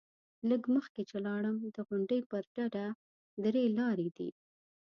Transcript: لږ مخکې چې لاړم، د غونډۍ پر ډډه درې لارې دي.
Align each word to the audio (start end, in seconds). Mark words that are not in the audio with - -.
لږ 0.49 0.61
مخکې 0.75 1.01
چې 1.09 1.17
لاړم، 1.25 1.57
د 1.75 1.77
غونډۍ 1.87 2.21
پر 2.31 2.43
ډډه 2.55 2.85
درې 3.45 3.63
لارې 3.79 4.07
دي. 4.17 4.29